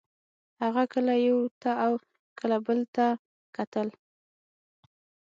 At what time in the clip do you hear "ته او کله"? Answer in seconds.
1.61-2.57